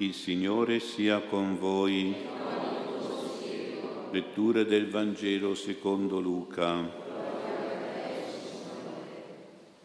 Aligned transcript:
Il 0.00 0.14
Signore 0.14 0.80
sia 0.80 1.20
con 1.20 1.58
voi. 1.58 2.14
Lettura 4.10 4.64
del 4.64 4.88
Vangelo 4.88 5.54
secondo 5.54 6.20
Luca. 6.20 6.90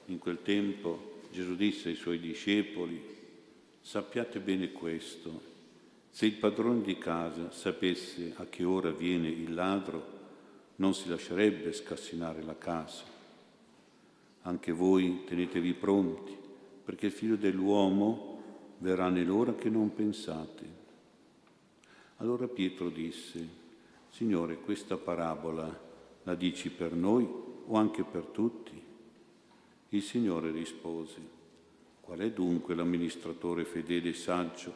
In 0.06 0.18
quel 0.18 0.42
tempo 0.42 1.20
Gesù 1.34 1.58
disse 1.58 1.90
ai 1.90 1.96
suoi 1.96 2.20
discepoli, 2.20 3.04
sappiate 3.82 4.40
bene 4.40 4.72
questo, 4.72 5.42
se 6.10 6.26
il 6.26 6.36
padrone 6.36 6.84
di 6.84 6.98
casa 6.98 7.52
sapesse 7.52 8.36
a 8.38 8.46
che 8.46 8.64
ora 8.64 8.92
viene 8.92 9.28
il 9.28 9.54
ladro, 9.54 10.14
non 10.78 10.94
si 10.94 11.10
lascerebbe 11.10 11.74
scassinare 11.74 12.42
la 12.42 12.58
casa. 12.58 13.04
Anche 14.44 14.72
voi 14.72 15.26
tenetevi 15.26 15.74
pronti, 15.74 16.34
perché 16.86 17.08
il 17.08 17.12
figlio 17.12 17.36
dell'uomo 17.36 18.35
verrà 18.80 19.10
nell'ora 19.10 19.54
che 19.54 19.70
non 19.70 19.94
pensate. 19.94 20.84
Allora 22.18 22.48
Pietro 22.48 22.90
disse, 22.90 23.48
Signore, 24.10 24.58
questa 24.60 24.98
parabola 24.98 25.82
la 26.24 26.36
dici 26.36 26.70
per 26.70 26.94
noi 26.94 27.28
o 27.68 27.76
anche 27.76 28.04
per 28.04 28.26
tutti? 28.26 28.82
Il 29.90 30.02
Signore 30.02 30.52
rispose, 30.52 31.36
Qual 32.06 32.20
è 32.20 32.30
dunque 32.30 32.76
l'amministratore 32.76 33.66
fedele 33.66 34.10
e 34.10 34.14
saggio 34.14 34.72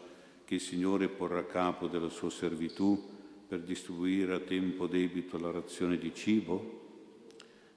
che 0.46 0.56
il 0.56 0.62
Signore 0.62 1.10
porrà 1.10 1.38
a 1.38 1.44
capo 1.44 1.86
della 1.86 2.10
sua 2.10 2.32
servitù 2.32 3.00
per 3.48 3.62
distribuire 3.62 4.34
a 4.34 4.40
tempo 4.40 4.88
debito 4.88 5.38
la 5.38 5.52
razione 5.52 6.00
di 6.00 6.12
cibo? 6.12 6.88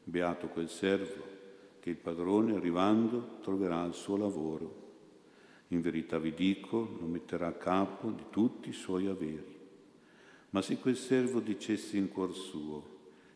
Beato 0.04 0.46
quel 0.46 0.70
servo 0.70 1.22
che 1.80 1.90
il 1.90 1.96
padrone 1.96 2.56
arrivando 2.56 3.36
troverà 3.42 3.84
il 3.84 3.92
suo 3.92 4.16
lavoro. 4.16 4.81
In 5.72 5.80
verità 5.80 6.18
vi 6.18 6.34
dico, 6.34 6.98
lo 7.00 7.06
metterà 7.06 7.46
a 7.46 7.54
capo 7.54 8.10
di 8.10 8.24
tutti 8.28 8.68
i 8.68 8.74
suoi 8.74 9.06
averi. 9.06 9.58
Ma 10.50 10.60
se 10.60 10.76
quel 10.76 10.96
servo 10.96 11.40
dicesse 11.40 11.96
in 11.96 12.10
cuor 12.10 12.34
suo, 12.34 12.90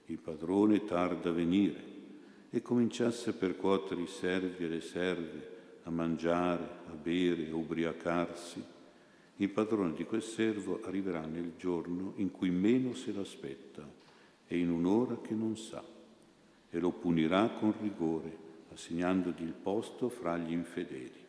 il 0.06 0.18
padrone 0.18 0.84
tarda 0.84 1.30
a 1.30 1.32
venire, 1.32 1.94
e 2.50 2.60
cominciasse 2.60 3.30
a 3.30 3.32
percuotere 3.32 4.02
i 4.02 4.06
servi 4.06 4.64
e 4.64 4.68
le 4.68 4.82
serve, 4.82 5.54
a 5.84 5.90
mangiare, 5.90 6.68
a 6.90 6.92
bere, 6.92 7.48
a 7.48 7.54
ubriacarsi, 7.54 8.62
il 9.36 9.48
padrone 9.48 9.94
di 9.94 10.04
quel 10.04 10.22
servo 10.22 10.82
arriverà 10.84 11.24
nel 11.24 11.52
giorno 11.56 12.12
in 12.16 12.30
cui 12.30 12.50
meno 12.50 12.92
se 12.92 13.12
l'aspetta 13.12 13.82
e 14.46 14.58
in 14.58 14.68
un'ora 14.68 15.18
che 15.22 15.34
non 15.34 15.56
sa, 15.56 15.82
e 16.68 16.78
lo 16.78 16.90
punirà 16.90 17.48
con 17.48 17.72
rigore, 17.80 18.36
assegnandogli 18.74 19.42
il 19.42 19.54
posto 19.54 20.10
fra 20.10 20.36
gli 20.36 20.52
infedeli. 20.52 21.24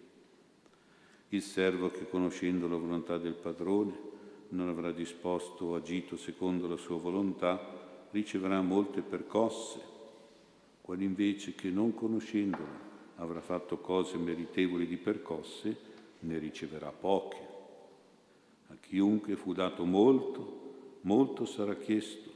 Il 1.29 1.41
servo 1.41 1.89
che 1.89 2.07
conoscendo 2.07 2.67
la 2.67 2.77
volontà 2.77 3.17
del 3.17 3.33
padrone 3.33 4.05
non 4.49 4.69
avrà 4.69 4.91
disposto 4.91 5.65
o 5.65 5.75
agito 5.75 6.15
secondo 6.15 6.67
la 6.67 6.77
sua 6.77 6.97
volontà, 6.97 8.07
riceverà 8.11 8.61
molte 8.61 9.01
percosse, 9.01 9.81
quelli 10.81 11.03
invece 11.03 11.53
che 11.53 11.69
non 11.69 11.93
conoscendolo 11.93 12.85
avrà 13.15 13.41
fatto 13.41 13.79
cose 13.79 14.15
meritevoli 14.15 14.87
di 14.87 14.95
percosse, 14.95 15.75
ne 16.19 16.37
riceverà 16.37 16.91
poche. 16.91 17.37
A 18.69 18.75
chiunque 18.79 19.35
fu 19.35 19.53
dato 19.53 19.83
molto, 19.83 20.99
molto 21.01 21.45
sarà 21.45 21.75
chiesto, 21.75 22.29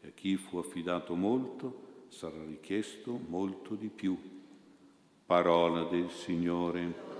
e 0.00 0.08
a 0.08 0.10
chi 0.12 0.36
fu 0.36 0.58
affidato 0.58 1.14
molto, 1.14 1.82
sarà 2.08 2.42
richiesto 2.44 3.18
molto 3.28 3.74
di 3.74 3.88
più. 3.88 4.16
Parola 5.24 5.84
del 5.84 6.10
Signore. 6.10 7.13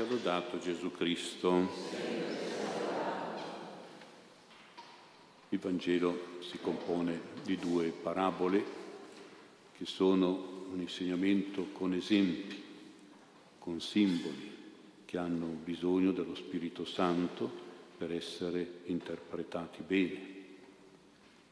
Sia 0.00 0.08
lodato 0.08 0.58
Gesù 0.58 0.90
Cristo. 0.92 1.68
Il 5.50 5.58
Vangelo 5.58 6.38
si 6.40 6.58
compone 6.58 7.20
di 7.44 7.56
due 7.56 7.90
parabole 7.90 8.64
che 9.76 9.84
sono 9.84 10.68
un 10.72 10.80
insegnamento 10.80 11.66
con 11.72 11.92
esempi, 11.92 12.62
con 13.58 13.78
simboli 13.82 14.56
che 15.04 15.18
hanno 15.18 15.48
bisogno 15.48 16.12
dello 16.12 16.34
Spirito 16.34 16.86
Santo 16.86 17.50
per 17.98 18.10
essere 18.10 18.80
interpretati 18.86 19.82
bene. 19.82 20.34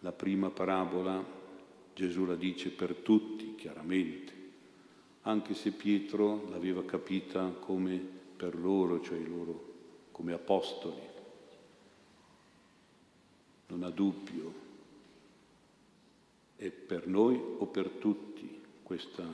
La 0.01 0.13
prima 0.13 0.49
parabola 0.49 1.23
Gesù 1.95 2.25
la 2.25 2.35
dice 2.35 2.71
per 2.71 2.95
tutti, 2.95 3.57
chiaramente, 3.57 4.33
anche 5.25 5.53
se 5.53 5.73
Pietro 5.73 6.49
l'aveva 6.49 6.83
capita 6.83 7.45
come 7.49 8.17
per 8.39 8.57
loro, 8.57 9.01
cioè 9.01 9.19
loro 9.19 9.75
come 10.13 10.33
apostoli 10.33 11.01
non 13.67 13.83
ha 13.83 13.91
dubbio. 13.91 14.67
È 16.55 16.71
per 16.71 17.07
noi 17.09 17.37
o 17.37 17.67
per 17.67 17.89
tutti 17.89 18.61
questa 18.83 19.25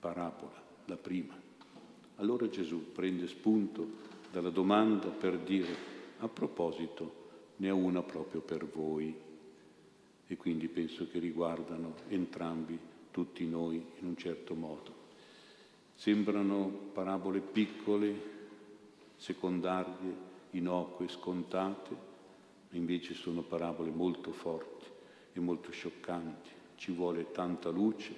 parabola, 0.00 0.62
la 0.86 0.96
prima. 0.96 1.38
Allora 2.16 2.48
Gesù 2.48 2.92
prende 2.92 3.28
spunto 3.28 3.86
dalla 4.32 4.50
domanda 4.50 5.08
per 5.08 5.38
dire, 5.38 5.74
a 6.18 6.28
proposito, 6.28 7.28
ne 7.56 7.70
ho 7.70 7.76
una 7.76 8.02
proprio 8.02 8.40
per 8.40 8.66
voi. 8.66 9.14
E 10.26 10.36
quindi 10.36 10.68
penso 10.68 11.08
che 11.08 11.18
riguardano 11.18 11.94
entrambi, 12.08 12.78
tutti 13.10 13.46
noi, 13.46 13.84
in 13.98 14.06
un 14.06 14.16
certo 14.16 14.54
modo. 14.54 14.99
Sembrano 16.00 16.88
parabole 16.94 17.40
piccole, 17.40 18.14
secondarie, 19.16 20.16
innocue, 20.52 21.08
scontate, 21.08 21.94
invece 22.70 23.12
sono 23.12 23.42
parabole 23.42 23.90
molto 23.90 24.32
forti 24.32 24.86
e 25.34 25.40
molto 25.40 25.70
scioccanti. 25.70 26.48
Ci 26.76 26.92
vuole 26.92 27.32
tanta 27.32 27.68
luce 27.68 28.14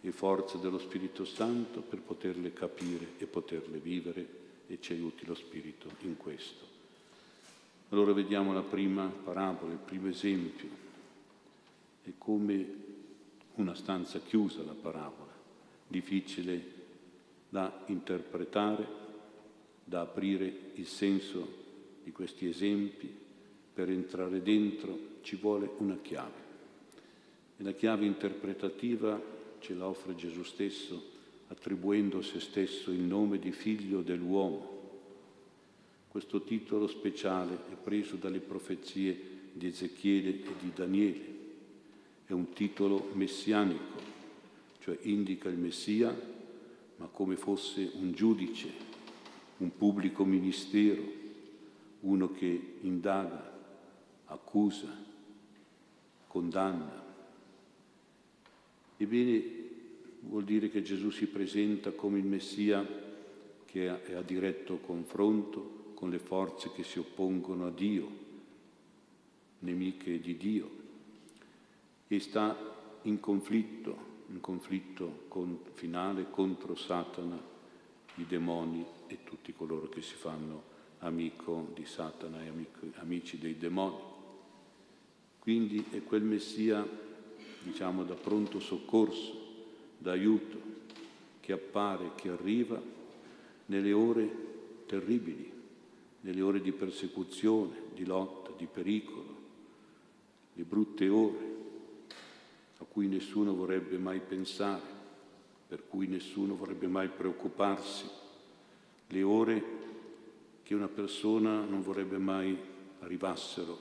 e 0.00 0.10
forza 0.10 0.56
dello 0.56 0.78
Spirito 0.78 1.26
Santo 1.26 1.82
per 1.82 2.00
poterle 2.00 2.54
capire 2.54 3.08
e 3.18 3.26
poterle 3.26 3.76
vivere 3.76 4.26
e 4.66 4.78
ci 4.80 4.94
aiuti 4.94 5.26
lo 5.26 5.34
Spirito 5.34 5.90
in 6.04 6.16
questo. 6.16 6.64
Allora 7.90 8.14
vediamo 8.14 8.54
la 8.54 8.62
prima 8.62 9.04
parabola, 9.04 9.72
il 9.72 9.78
primo 9.84 10.08
esempio. 10.08 10.68
È 12.04 12.10
come 12.16 12.74
una 13.56 13.74
stanza 13.74 14.18
chiusa 14.18 14.62
la 14.62 14.72
parabola, 14.72 15.36
difficile 15.86 16.76
da 17.48 17.84
interpretare, 17.86 18.86
da 19.84 20.02
aprire 20.02 20.72
il 20.74 20.86
senso 20.86 21.56
di 22.02 22.12
questi 22.12 22.46
esempi 22.46 23.12
per 23.72 23.90
entrare 23.90 24.42
dentro 24.42 25.16
ci 25.22 25.36
vuole 25.36 25.70
una 25.78 25.96
chiave. 26.02 26.46
E 27.56 27.62
la 27.62 27.72
chiave 27.72 28.06
interpretativa 28.06 29.20
ce 29.60 29.74
la 29.74 29.86
offre 29.86 30.14
Gesù 30.14 30.42
stesso 30.42 31.16
attribuendo 31.48 32.18
a 32.18 32.22
se 32.22 32.40
stesso 32.40 32.90
il 32.90 33.00
nome 33.00 33.38
di 33.38 33.52
figlio 33.52 34.02
dell'uomo. 34.02 34.76
Questo 36.08 36.42
titolo 36.42 36.86
speciale 36.86 37.54
è 37.70 37.74
preso 37.74 38.16
dalle 38.16 38.40
profezie 38.40 39.36
di 39.52 39.66
Ezechiele 39.66 40.28
e 40.28 40.52
di 40.60 40.72
Daniele. 40.74 41.36
È 42.26 42.32
un 42.32 42.52
titolo 42.52 43.10
messianico, 43.14 43.96
cioè 44.80 44.98
indica 45.02 45.48
il 45.48 45.56
Messia, 45.56 46.14
ma 46.98 47.06
come 47.06 47.36
fosse 47.36 47.90
un 47.94 48.12
giudice, 48.12 48.70
un 49.58 49.76
pubblico 49.76 50.24
ministero, 50.24 51.02
uno 52.00 52.30
che 52.32 52.74
indaga, 52.82 53.56
accusa, 54.26 54.94
condanna. 56.26 57.06
Ebbene, 58.96 59.42
vuol 60.20 60.44
dire 60.44 60.70
che 60.70 60.82
Gesù 60.82 61.10
si 61.10 61.26
presenta 61.26 61.92
come 61.92 62.18
il 62.18 62.26
Messia 62.26 62.86
che 63.64 64.02
è 64.04 64.14
a 64.14 64.22
diretto 64.22 64.78
confronto 64.78 65.92
con 65.94 66.10
le 66.10 66.18
forze 66.18 66.70
che 66.72 66.84
si 66.84 66.98
oppongono 66.98 67.66
a 67.66 67.70
Dio, 67.70 68.08
nemiche 69.60 70.20
di 70.20 70.36
Dio, 70.36 70.70
e 72.06 72.20
sta 72.20 72.56
in 73.02 73.20
conflitto, 73.20 74.07
in 74.30 74.40
conflitto 74.40 75.24
con, 75.28 75.58
finale 75.72 76.30
contro 76.30 76.74
Satana, 76.74 77.38
i 78.16 78.26
demoni 78.26 78.84
e 79.06 79.18
tutti 79.24 79.54
coloro 79.54 79.88
che 79.88 80.02
si 80.02 80.14
fanno 80.14 80.76
amico 80.98 81.70
di 81.74 81.84
Satana 81.84 82.42
e 82.42 82.48
amico, 82.48 82.80
amici 82.96 83.38
dei 83.38 83.56
demoni. 83.56 84.16
Quindi 85.38 85.84
è 85.90 86.02
quel 86.02 86.22
Messia, 86.22 86.86
diciamo, 87.62 88.04
da 88.04 88.14
pronto 88.14 88.60
soccorso, 88.60 89.46
d'aiuto, 89.98 90.76
che 91.40 91.52
appare, 91.52 92.12
che 92.14 92.28
arriva 92.28 92.80
nelle 93.66 93.92
ore 93.92 94.46
terribili, 94.86 95.50
nelle 96.20 96.40
ore 96.42 96.60
di 96.60 96.72
persecuzione, 96.72 97.76
di 97.94 98.04
lotta, 98.04 98.50
di 98.56 98.66
pericolo, 98.66 99.36
le 100.52 100.62
brutte 100.64 101.08
ore 101.08 101.47
cui 102.88 103.06
nessuno 103.06 103.54
vorrebbe 103.54 103.98
mai 103.98 104.20
pensare, 104.20 104.96
per 105.68 105.86
cui 105.86 106.06
nessuno 106.06 106.56
vorrebbe 106.56 106.86
mai 106.86 107.08
preoccuparsi, 107.08 108.08
le 109.08 109.22
ore 109.22 109.64
che 110.62 110.74
una 110.74 110.88
persona 110.88 111.60
non 111.60 111.82
vorrebbe 111.82 112.18
mai 112.18 112.58
arrivassero 113.00 113.78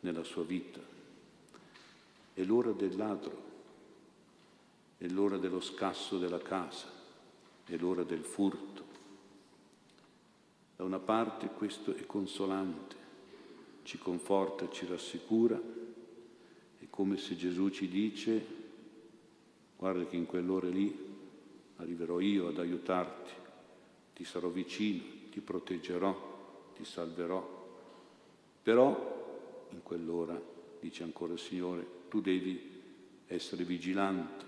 nella 0.00 0.24
sua 0.24 0.44
vita. 0.44 0.80
È 2.34 2.42
l'ora 2.42 2.72
del 2.72 2.96
ladro, 2.96 3.42
è 4.98 5.06
l'ora 5.08 5.36
dello 5.36 5.60
scasso 5.60 6.18
della 6.18 6.40
casa, 6.40 6.88
è 7.64 7.76
l'ora 7.76 8.04
del 8.04 8.24
furto. 8.24 8.84
Da 10.76 10.84
una 10.84 10.98
parte 10.98 11.48
questo 11.48 11.94
è 11.94 12.06
consolante, 12.06 12.96
ci 13.82 13.98
conforta, 13.98 14.68
ci 14.70 14.86
rassicura, 14.86 15.60
come 16.92 17.16
se 17.16 17.36
Gesù 17.36 17.70
ci 17.70 17.88
dice, 17.88 18.44
guarda 19.78 20.04
che 20.04 20.16
in 20.16 20.26
quell'ora 20.26 20.68
lì 20.68 20.94
arriverò 21.76 22.20
io 22.20 22.48
ad 22.48 22.58
aiutarti, 22.58 23.32
ti 24.12 24.24
sarò 24.24 24.48
vicino, 24.50 25.02
ti 25.30 25.40
proteggerò, 25.40 26.70
ti 26.76 26.84
salverò. 26.84 27.60
Però 28.62 29.66
in 29.70 29.82
quell'ora, 29.82 30.38
dice 30.80 31.02
ancora 31.02 31.32
il 31.32 31.38
Signore, 31.38 31.86
tu 32.10 32.20
devi 32.20 32.60
essere 33.26 33.64
vigilante, 33.64 34.44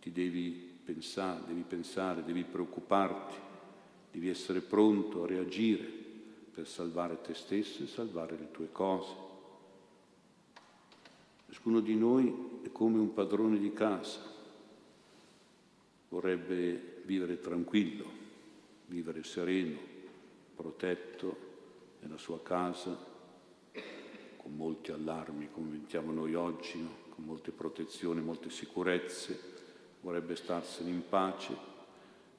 ti 0.00 0.12
devi 0.12 0.50
pensare, 0.84 1.40
devi 1.48 1.64
pensare, 1.66 2.22
devi 2.22 2.44
preoccuparti, 2.44 3.34
devi 4.12 4.28
essere 4.28 4.60
pronto 4.60 5.24
a 5.24 5.26
reagire 5.26 5.82
per 6.52 6.68
salvare 6.68 7.20
te 7.22 7.34
stesso 7.34 7.82
e 7.82 7.88
salvare 7.88 8.36
le 8.38 8.52
tue 8.52 8.70
cose. 8.70 9.31
Ciascuno 11.52 11.80
di 11.80 11.94
noi 11.94 12.60
è 12.62 12.72
come 12.72 12.98
un 12.98 13.12
padrone 13.12 13.58
di 13.58 13.74
casa, 13.74 14.22
vorrebbe 16.08 17.02
vivere 17.04 17.40
tranquillo, 17.40 18.10
vivere 18.86 19.22
sereno, 19.22 19.78
protetto 20.56 21.36
nella 22.00 22.16
sua 22.16 22.40
casa, 22.40 22.96
con 24.38 24.56
molti 24.56 24.92
allarmi 24.92 25.50
come 25.52 25.72
mettiamo 25.72 26.10
noi 26.10 26.34
oggi, 26.34 26.80
no? 26.80 26.94
con 27.10 27.24
molte 27.24 27.50
protezioni, 27.50 28.22
molte 28.22 28.48
sicurezze 28.48 29.38
vorrebbe 30.00 30.36
starsene 30.36 30.88
in 30.88 31.02
pace. 31.06 31.54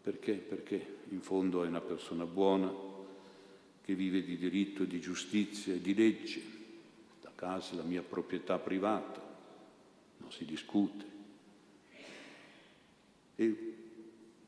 Perché? 0.02 0.34
Perché 0.34 1.02
in 1.10 1.22
fondo 1.22 1.64
è 1.64 1.68
una 1.68 1.82
persona 1.82 2.26
buona, 2.26 2.74
che 3.84 3.94
vive 3.94 4.24
di 4.24 4.38
diritto, 4.38 4.86
di 4.86 5.00
giustizia 5.00 5.76
e 5.76 5.82
di 5.82 5.94
legge. 5.94 6.53
Casa 7.44 7.74
è 7.74 7.76
la 7.76 7.84
mia 7.84 8.02
proprietà 8.02 8.58
privata, 8.58 9.22
non 10.20 10.32
si 10.32 10.46
discute. 10.46 11.06
E 13.36 13.76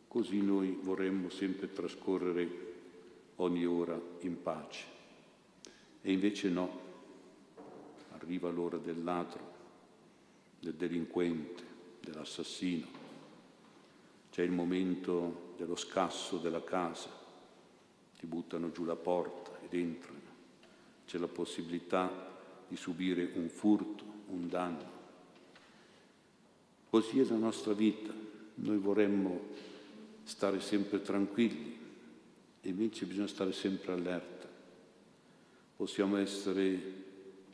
così 0.07 0.39
noi 0.39 0.79
vorremmo 0.81 1.29
sempre 1.29 1.73
trascorrere 1.73 2.73
ogni 3.35 3.65
ora 3.65 3.99
in 4.21 4.41
pace. 4.41 4.85
E 6.01 6.13
invece 6.13 6.47
no, 6.47 6.79
arriva 8.13 8.49
l'ora 8.49 8.77
del 8.77 9.03
ladro, 9.03 9.53
del 10.61 10.75
delinquente, 10.75 11.63
dell'assassino 11.99 13.03
c'è 14.31 14.41
il 14.41 14.51
momento 14.51 15.53
dello 15.57 15.75
scasso 15.75 16.37
della 16.37 16.63
casa, 16.63 17.09
ti 18.17 18.25
buttano 18.25 18.71
giù 18.71 18.85
la 18.85 18.95
porta 18.95 19.51
ed 19.61 19.73
entrano. 19.73 20.19
C'è 21.05 21.17
la 21.17 21.27
possibilità 21.27 22.34
di 22.67 22.75
subire 22.75 23.31
un 23.35 23.49
furto, 23.49 24.03
un 24.27 24.47
danno. 24.49 24.93
Così 26.89 27.19
è 27.19 27.25
la 27.25 27.35
nostra 27.35 27.73
vita. 27.73 28.13
Noi 28.55 28.77
vorremmo 28.77 29.41
stare 30.23 30.59
sempre 30.61 31.01
tranquilli 31.01 31.75
invece 32.69 33.05
bisogna 33.05 33.27
stare 33.27 33.51
sempre 33.51 33.91
allerta. 33.91 34.47
Possiamo 35.75 36.17
essere 36.17 37.03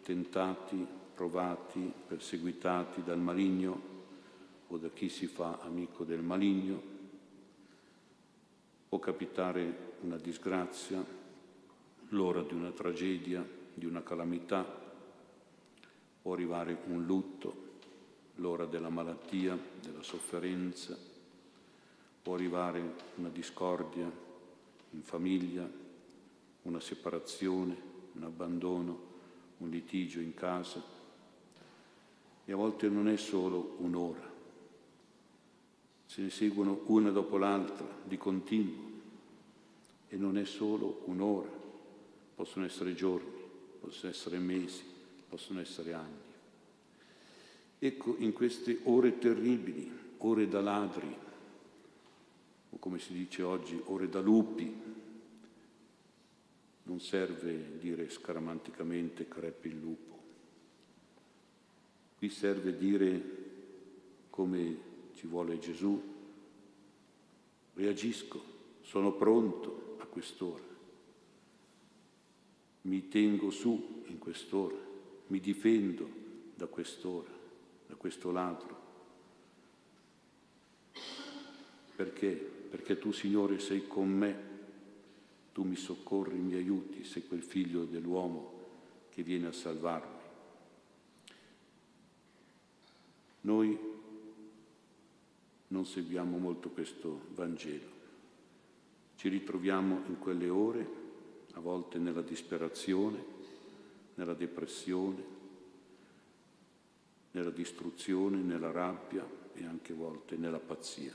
tentati, 0.04 0.86
provati, 1.14 1.92
perseguitati 2.08 3.04
dal 3.04 3.20
maligno 3.20 3.90
o 4.68 4.78
da 4.78 4.90
chi 4.90 5.10
si 5.10 5.28
fa 5.28 5.60
amico 5.62 6.04
del 6.04 6.22
maligno, 6.22 6.82
può 8.88 9.00
capitare 9.00 9.94
una 10.02 10.18
disgrazia, 10.18 11.04
l'ora 12.10 12.42
di 12.42 12.54
una 12.54 12.72
tragedia, 12.72 13.46
di 13.74 13.86
una 13.86 14.02
calamità, 14.02 14.81
può 16.22 16.34
arrivare 16.34 16.78
un 16.88 17.06
lutto, 17.06 17.70
l'ora 18.36 18.66
della 18.66 18.90
malattia, 18.90 19.58
della 19.82 20.04
sofferenza, 20.04 20.98
può 22.22 22.36
arrivare 22.36 22.96
una 23.16 23.30
discordia 23.30 24.10
in 24.92 25.02
famiglia, 25.02 25.70
una 26.64 26.80
separazione, 26.80 27.90
un 28.14 28.24
abbandono, 28.24 29.10
un 29.58 29.70
litigio 29.70 30.20
in 30.20 30.34
casa. 30.34 31.00
E 32.46 32.52
a 32.52 32.56
volte 32.56 32.88
non 32.90 33.08
è 33.08 33.18
solo 33.18 33.76
un'ora, 33.80 34.30
se 36.06 36.22
ne 36.22 36.30
seguono 36.30 36.82
una 36.88 37.10
dopo 37.10 37.38
l'altra 37.38 37.88
di 38.04 38.18
continuo. 38.18 38.90
E 40.10 40.18
non 40.18 40.38
è 40.38 40.44
solo 40.44 41.04
un'ora, 41.06 41.50
possono 42.36 42.66
essere 42.66 42.94
giorni, 42.94 43.32
possono 43.80 44.12
essere 44.12 44.38
mesi, 44.40 44.84
possono 45.32 45.62
essere 45.62 45.94
anni. 45.94 46.20
Ecco, 47.80 48.18
in 48.18 48.34
queste 48.34 48.80
ore 48.84 49.18
terribili, 49.18 49.90
ore 50.18 50.50
da 50.50 50.60
ladri, 50.60 51.16
o 52.70 52.78
come 52.78 53.00
si 53.00 53.14
dice 53.14 53.42
oggi, 53.42 53.82
ore 53.86 54.10
da 54.10 54.20
lupi, 54.20 54.76
non 56.84 57.00
serve 57.00 57.78
dire 57.80 58.10
scaramanticamente 58.10 59.30
crepi 59.30 59.70
il 59.70 59.80
lupo. 59.80 60.20
Qui 62.18 62.30
serve 62.30 62.76
dire 62.76 63.24
come 64.30 64.78
ci 65.14 65.28
vuole 65.28 65.60
Gesù, 65.60 66.00
reagisco, 67.76 68.44
sono 68.82 69.14
pronto 69.14 69.96
a 70.00 70.06
quest'ora, 70.08 70.64
mi 72.82 73.08
tengo 73.08 73.50
su 73.50 74.04
in 74.08 74.18
quest'ora, 74.18 74.91
mi 75.32 75.40
difendo 75.40 76.10
da 76.56 76.68
quest'ora, 76.68 77.32
da 77.88 77.96
questo 77.96 78.32
ladro. 78.32 78.80
Perché? 81.96 82.32
Perché 82.32 83.00
tu, 83.00 83.14
Signore, 83.14 83.60
sei 83.60 83.88
con 83.88 84.10
me, 84.10 84.50
tu 85.54 85.64
mi 85.64 85.78
soccorri, 85.78 86.38
mi 86.38 86.56
aiuti, 86.56 87.06
sei 87.06 87.26
quel 87.26 87.44
figlio 87.44 87.86
dell'uomo 87.86 88.60
che 89.10 89.24
viene 89.24 89.48
a 89.48 89.54
salvarmi. 89.54 90.20
Noi 93.42 93.80
non 95.68 95.86
seguiamo 95.86 96.38
molto 96.38 96.70
questo 96.72 97.28
Vangelo. 97.36 98.00
Ci 99.16 99.30
ritroviamo 99.30 100.02
in 100.08 100.20
quelle 100.20 100.50
ore, 100.50 101.00
a 101.54 101.62
volte 101.62 102.00
nella 102.00 102.22
disperazione, 102.22 103.40
nella 104.16 104.34
depressione, 104.34 105.24
nella 107.32 107.50
distruzione, 107.50 108.38
nella 108.38 108.72
rabbia 108.72 109.28
e 109.54 109.66
anche 109.66 109.94
a 109.94 109.96
volte 109.96 110.36
nella 110.36 110.60
pazzia. 110.60 111.14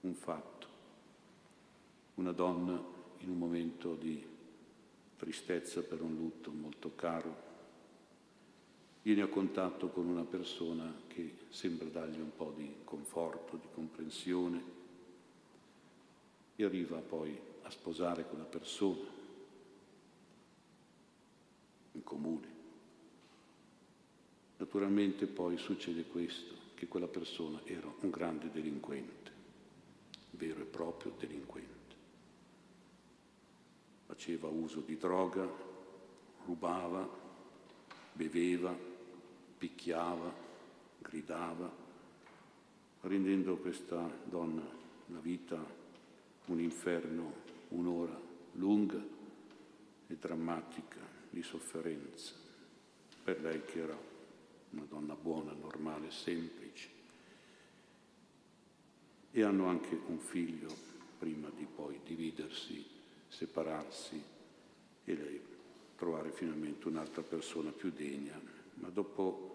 Un 0.00 0.14
fatto, 0.14 0.66
una 2.14 2.32
donna 2.32 2.82
in 3.18 3.30
un 3.30 3.38
momento 3.38 3.94
di 3.94 4.22
tristezza 5.16 5.82
per 5.82 6.02
un 6.02 6.14
lutto 6.14 6.50
molto 6.50 6.94
caro 6.94 7.52
viene 9.02 9.22
a 9.22 9.28
contatto 9.28 9.88
con 9.88 10.06
una 10.06 10.24
persona 10.24 10.92
che 11.06 11.36
sembra 11.48 11.88
dargli 11.88 12.20
un 12.20 12.34
po' 12.34 12.52
di 12.56 12.76
conforto, 12.84 13.56
di 13.56 13.66
comprensione 13.72 14.62
e 16.56 16.64
arriva 16.64 16.98
poi 16.98 17.38
a 17.62 17.70
sposare 17.70 18.24
quella 18.24 18.44
persona 18.44 19.22
in 21.94 22.04
comune. 22.04 22.62
Naturalmente 24.56 25.26
poi 25.26 25.56
succede 25.58 26.04
questo, 26.04 26.54
che 26.74 26.86
quella 26.86 27.08
persona 27.08 27.60
era 27.64 27.92
un 28.00 28.10
grande 28.10 28.50
delinquente, 28.50 29.32
vero 30.30 30.60
e 30.60 30.64
proprio 30.64 31.12
delinquente. 31.18 31.72
Faceva 34.06 34.48
uso 34.48 34.80
di 34.80 34.96
droga, 34.96 35.48
rubava, 36.44 37.08
beveva, 38.12 38.76
picchiava, 39.58 40.32
gridava, 40.98 41.72
rendendo 43.02 43.56
questa 43.56 44.08
donna 44.24 44.62
la 45.06 45.18
vita 45.18 45.82
un 46.46 46.60
inferno, 46.60 47.32
un'ora 47.68 48.18
lunga 48.52 49.02
e 50.06 50.16
drammatica 50.16 51.03
di 51.34 51.42
sofferenza 51.42 52.32
per 53.24 53.40
lei 53.40 53.62
che 53.64 53.80
era 53.80 53.98
una 54.70 54.86
donna 54.88 55.14
buona, 55.14 55.52
normale, 55.52 56.10
semplice. 56.10 56.88
E 59.30 59.42
hanno 59.42 59.66
anche 59.66 59.98
un 60.06 60.18
figlio 60.18 60.72
prima 61.18 61.50
di 61.50 61.66
poi 61.66 61.98
dividersi, 62.04 62.84
separarsi 63.26 64.22
e 65.04 65.14
lei 65.14 65.40
trovare 65.96 66.30
finalmente 66.30 66.86
un'altra 66.86 67.22
persona 67.22 67.70
più 67.70 67.90
degna. 67.90 68.40
Ma 68.74 68.88
dopo 68.88 69.52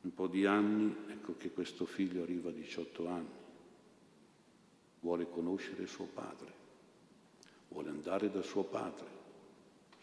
un 0.00 0.14
po' 0.14 0.28
di 0.28 0.46
anni, 0.46 0.94
ecco 1.08 1.36
che 1.36 1.50
questo 1.50 1.84
figlio 1.84 2.22
arriva 2.22 2.48
a 2.48 2.52
18 2.52 3.08
anni, 3.08 3.36
vuole 5.00 5.28
conoscere 5.28 5.86
suo 5.86 6.06
padre, 6.06 6.52
vuole 7.68 7.90
andare 7.90 8.30
da 8.30 8.42
suo 8.42 8.64
padre, 8.64 9.17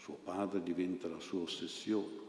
suo 0.05 0.17
padre 0.17 0.61
diventa 0.61 1.07
la 1.07 1.19
sua 1.19 1.41
ossessione 1.41 2.19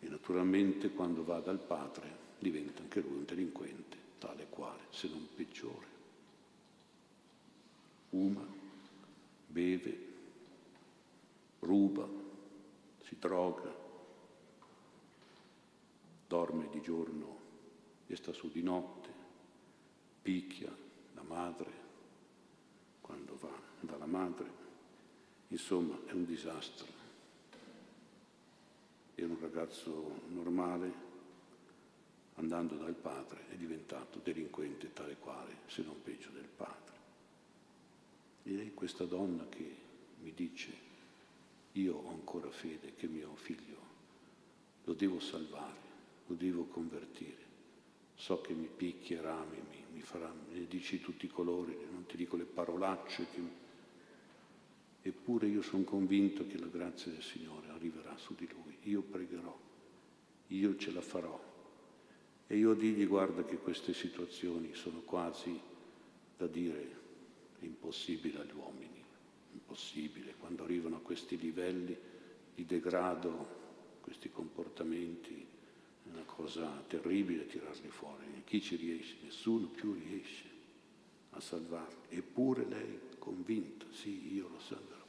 e 0.00 0.08
naturalmente 0.08 0.90
quando 0.90 1.22
va 1.22 1.38
dal 1.38 1.60
padre 1.60 2.16
diventa 2.40 2.82
anche 2.82 3.00
lui 3.00 3.18
un 3.18 3.24
delinquente, 3.24 3.96
tale 4.18 4.48
quale, 4.50 4.80
se 4.90 5.06
non 5.06 5.28
peggiore. 5.32 5.86
Fuma, 8.08 8.44
beve, 9.46 10.06
ruba, 11.60 12.08
si 13.04 13.16
droga, 13.20 13.72
dorme 16.26 16.68
di 16.72 16.80
giorno 16.80 17.38
e 18.08 18.16
sta 18.16 18.32
su 18.32 18.50
di 18.50 18.64
notte, 18.64 19.10
picchia 20.22 20.76
la 21.14 21.22
madre 21.22 21.70
quando 23.00 23.36
va 23.38 23.56
dalla 23.78 24.06
madre. 24.06 24.69
Insomma, 25.50 25.96
è 26.06 26.12
un 26.12 26.24
disastro. 26.24 26.86
Era 29.14 29.28
un 29.28 29.40
ragazzo 29.40 30.22
normale, 30.28 30.92
andando 32.34 32.74
dal 32.74 32.94
padre, 32.94 33.48
è 33.50 33.54
diventato 33.54 34.18
delinquente 34.22 34.92
tale 34.92 35.16
quale, 35.16 35.58
se 35.66 35.82
non 35.82 36.02
peggio 36.02 36.30
del 36.30 36.48
padre. 36.56 36.98
E 38.42 38.66
è 38.66 38.74
questa 38.74 39.04
donna 39.04 39.46
che 39.48 39.76
mi 40.22 40.32
dice, 40.34 40.72
io 41.72 41.96
ho 41.96 42.08
ancora 42.08 42.50
fede 42.50 42.94
che 42.96 43.06
mio 43.06 43.36
figlio 43.36 43.78
lo 44.84 44.94
devo 44.94 45.20
salvare 45.20 45.80
lo 46.30 46.36
devo 46.36 46.64
convertire. 46.64 47.48
So 48.14 48.40
che 48.40 48.52
mi 48.52 48.68
picchierà, 48.68 49.44
mi, 49.50 49.60
mi 49.92 50.00
farà, 50.00 50.32
ne 50.52 50.66
dici 50.66 51.00
tutti 51.00 51.26
i 51.26 51.28
colori, 51.28 51.76
non 51.90 52.06
ti 52.06 52.16
dico 52.16 52.36
le 52.36 52.44
parolacce. 52.44 53.26
Che... 53.32 53.59
Eppure 55.02 55.46
io 55.46 55.62
sono 55.62 55.84
convinto 55.84 56.46
che 56.46 56.58
la 56.58 56.66
grazia 56.66 57.10
del 57.10 57.22
Signore 57.22 57.68
arriverà 57.70 58.16
su 58.16 58.34
di 58.34 58.48
lui. 58.52 58.76
Io 58.82 59.02
pregherò, 59.02 59.58
io 60.48 60.76
ce 60.76 60.92
la 60.92 61.00
farò. 61.00 61.48
E 62.46 62.56
io 62.56 62.74
digli, 62.74 63.06
guarda 63.06 63.44
che 63.44 63.56
queste 63.56 63.94
situazioni 63.94 64.74
sono 64.74 65.00
quasi 65.00 65.58
da 66.36 66.46
dire 66.46 66.98
impossibile 67.60 68.40
agli 68.40 68.52
uomini, 68.54 69.02
impossibile, 69.52 70.34
quando 70.38 70.64
arrivano 70.64 70.96
a 70.96 71.00
questi 71.00 71.38
livelli 71.38 71.96
di 72.54 72.66
degrado, 72.66 73.58
questi 74.00 74.30
comportamenti 74.30 75.46
una 76.04 76.22
cosa 76.24 76.82
terribile 76.88 77.46
tirarli 77.46 77.88
fuori. 77.88 78.42
Chi 78.44 78.60
ci 78.60 78.76
riesce? 78.76 79.16
Nessuno 79.22 79.66
più 79.68 79.92
riesce 79.92 80.44
a 81.30 81.40
salvarli. 81.40 82.16
Eppure 82.16 82.64
lei 82.66 82.98
convinta, 83.20 83.84
sì, 83.92 84.34
io 84.34 84.48
lo 84.48 84.58
salverò, 84.58 85.04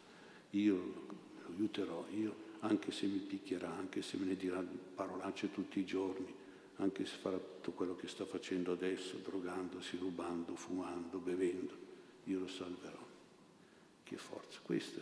io 0.52 0.76
lo 0.76 1.54
aiuterò, 1.56 2.06
io 2.14 2.50
anche 2.60 2.92
se 2.92 3.08
mi 3.08 3.18
picchierà, 3.18 3.76
anche 3.76 4.04
se 4.04 4.18
me 4.18 4.26
ne 4.26 4.36
dirà 4.36 4.64
parolacce 4.94 5.52
tutti 5.52 5.80
i 5.80 5.86
giorni, 5.86 6.32
anche 6.76 7.06
se 7.06 7.18
farà 7.18 7.38
tutto 7.38 7.72
quello 7.72 7.96
che 7.96 8.08
sta 8.08 8.26
facendo 8.26 8.74
adesso, 8.74 9.18
drogandosi, 9.24 9.98
rubando, 9.98 10.56
fumando, 10.56 11.18
bevendo, 11.18 11.74
io 12.26 12.40
lo 12.40 12.48
salverò. 12.48 13.10
Che 14.04 14.18
forza. 14.18 14.60
Questa 14.62 15.02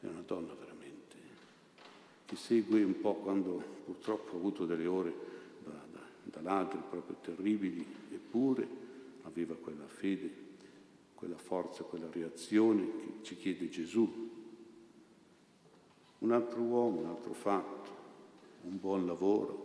è 0.00 0.06
una 0.06 0.22
donna 0.24 0.52
veramente 0.54 0.84
che 2.26 2.36
segue 2.36 2.82
un 2.82 3.00
po' 3.00 3.14
quando 3.14 3.62
purtroppo 3.84 4.34
ha 4.34 4.38
avuto 4.38 4.64
delle 4.66 4.86
ore 4.86 5.12
da, 5.64 5.84
da, 5.92 6.00
da 6.24 6.40
ladri 6.40 6.78
proprio 6.88 7.16
terribili, 7.20 7.84
eppure 8.12 8.66
aveva 9.22 9.54
quella 9.54 9.86
fede, 9.86 10.42
quella 11.24 11.38
forza, 11.38 11.84
quella 11.84 12.10
reazione 12.10 12.84
che 12.84 13.18
ci 13.22 13.36
chiede 13.38 13.70
Gesù. 13.70 14.30
Un 16.18 16.32
altro 16.32 16.60
uomo, 16.60 17.00
un 17.00 17.06
altro 17.06 17.32
fatto, 17.32 17.90
un 18.64 18.78
buon 18.78 19.06
lavoro, 19.06 19.62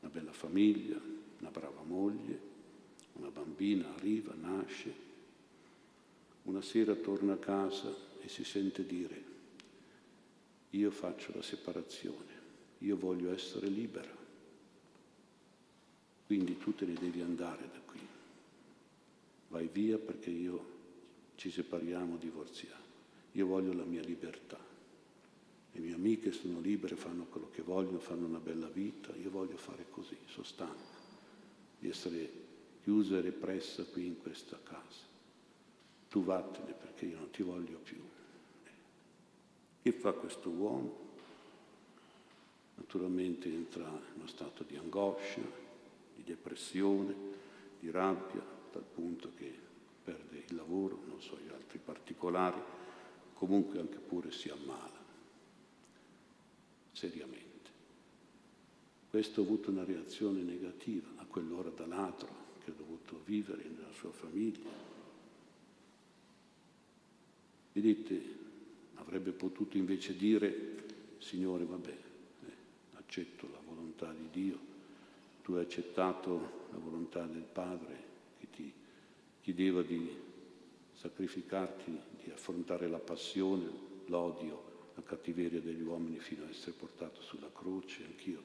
una 0.00 0.10
bella 0.10 0.32
famiglia, 0.32 1.00
una 1.38 1.50
brava 1.50 1.82
moglie, 1.82 2.40
una 3.12 3.30
bambina 3.30 3.94
arriva, 3.94 4.34
nasce, 4.34 4.92
una 6.42 6.60
sera 6.60 6.96
torna 6.96 7.34
a 7.34 7.38
casa 7.38 7.94
e 8.20 8.28
si 8.28 8.42
sente 8.42 8.84
dire 8.84 9.32
io 10.70 10.90
faccio 10.90 11.30
la 11.36 11.42
separazione, 11.42 12.32
io 12.78 12.96
voglio 12.96 13.32
essere 13.32 13.68
libera, 13.68 14.10
quindi 16.26 16.58
tu 16.58 16.74
te 16.74 16.84
ne 16.84 16.94
devi 16.94 17.20
andare 17.20 17.68
da 17.72 17.83
vai 19.54 19.68
via 19.72 19.98
perché 19.98 20.30
io 20.30 20.72
ci 21.36 21.48
separiamo, 21.48 22.16
divorziamo, 22.16 22.82
io 23.32 23.46
voglio 23.46 23.72
la 23.72 23.84
mia 23.84 24.02
libertà, 24.02 24.58
le 25.70 25.80
mie 25.80 25.94
amiche 25.94 26.32
sono 26.32 26.58
libere, 26.58 26.96
fanno 26.96 27.26
quello 27.26 27.48
che 27.52 27.62
vogliono, 27.62 28.00
fanno 28.00 28.26
una 28.26 28.40
bella 28.40 28.66
vita, 28.66 29.14
io 29.14 29.30
voglio 29.30 29.56
fare 29.56 29.86
così, 29.90 30.16
sono 30.26 30.44
stanco 30.44 31.02
di 31.78 31.88
essere 31.88 32.30
chiusa 32.82 33.18
e 33.18 33.20
repressa 33.20 33.84
qui 33.84 34.06
in 34.06 34.20
questa 34.20 34.58
casa. 34.60 35.12
Tu 36.08 36.24
vattene 36.24 36.72
perché 36.72 37.06
io 37.06 37.18
non 37.18 37.30
ti 37.30 37.44
voglio 37.44 37.78
più. 37.78 38.00
Che 39.82 39.92
fa 39.92 40.12
questo 40.12 40.50
uomo? 40.50 41.02
Naturalmente 42.74 43.48
entra 43.48 43.86
in 43.86 44.18
uno 44.18 44.26
stato 44.26 44.64
di 44.64 44.76
angoscia, 44.76 45.40
di 46.16 46.24
depressione, 46.24 47.14
di 47.78 47.90
rabbia, 47.90 48.53
tal 48.74 48.82
punto 48.82 49.30
che 49.36 49.52
perde 50.02 50.44
il 50.48 50.56
lavoro, 50.56 51.00
non 51.06 51.20
so 51.20 51.38
gli 51.38 51.48
altri 51.48 51.78
particolari, 51.78 52.60
comunque 53.34 53.78
anche 53.78 53.98
pure 53.98 54.32
si 54.32 54.48
ammala, 54.48 55.02
seriamente. 56.92 57.70
Questo 59.08 59.40
ha 59.40 59.44
avuto 59.44 59.70
una 59.70 59.84
reazione 59.84 60.42
negativa 60.42 61.08
a 61.16 61.24
quell'ora 61.24 61.70
da 61.70 61.86
che 62.62 62.70
ha 62.70 62.74
dovuto 62.74 63.22
vivere 63.24 63.62
nella 63.62 63.92
sua 63.92 64.10
famiglia. 64.10 64.92
Vedete, 67.72 68.42
Avrebbe 68.96 69.32
potuto 69.32 69.76
invece 69.76 70.16
dire, 70.16 70.84
Signore, 71.18 71.64
vabbè, 71.64 71.90
eh, 71.90 72.52
accetto 72.94 73.48
la 73.52 73.60
volontà 73.66 74.12
di 74.12 74.28
Dio, 74.30 74.58
tu 75.42 75.52
hai 75.52 75.62
accettato 75.62 76.66
la 76.70 76.78
volontà 76.78 77.26
del 77.26 77.42
Padre 77.42 78.12
chiedeva 79.44 79.82
di 79.82 80.10
sacrificarti, 80.94 82.00
di 82.24 82.30
affrontare 82.30 82.88
la 82.88 82.98
passione, 82.98 83.68
l'odio, 84.06 84.92
la 84.94 85.02
cattiveria 85.02 85.60
degli 85.60 85.82
uomini 85.82 86.18
fino 86.18 86.46
a 86.46 86.48
essere 86.48 86.72
portato 86.72 87.20
sulla 87.20 87.50
croce, 87.52 88.04
anch'io 88.04 88.42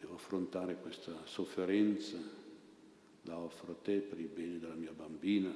devo 0.00 0.14
affrontare 0.14 0.74
questa 0.80 1.12
sofferenza, 1.26 2.18
la 3.22 3.38
offro 3.38 3.70
a 3.70 3.76
te 3.80 3.98
per 3.98 4.18
il 4.18 4.26
bene 4.26 4.58
della 4.58 4.74
mia 4.74 4.90
bambina, 4.90 5.54